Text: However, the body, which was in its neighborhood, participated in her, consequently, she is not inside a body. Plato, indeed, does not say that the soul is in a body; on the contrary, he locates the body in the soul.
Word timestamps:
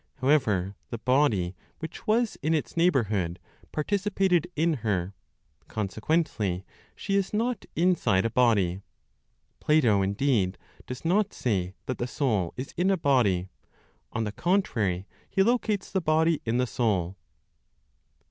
However, 0.15 0.75
the 0.89 0.97
body, 0.97 1.55
which 1.77 2.07
was 2.07 2.35
in 2.41 2.55
its 2.55 2.75
neighborhood, 2.75 3.39
participated 3.71 4.49
in 4.55 4.77
her, 4.81 5.13
consequently, 5.67 6.65
she 6.95 7.15
is 7.15 7.35
not 7.35 7.65
inside 7.75 8.25
a 8.25 8.31
body. 8.31 8.81
Plato, 9.59 10.01
indeed, 10.01 10.57
does 10.87 11.05
not 11.05 11.33
say 11.35 11.75
that 11.85 11.99
the 11.99 12.07
soul 12.07 12.51
is 12.57 12.73
in 12.75 12.89
a 12.89 12.97
body; 12.97 13.49
on 14.11 14.23
the 14.23 14.31
contrary, 14.31 15.05
he 15.29 15.43
locates 15.43 15.91
the 15.91 16.01
body 16.01 16.41
in 16.45 16.57
the 16.57 16.65
soul. 16.65 17.15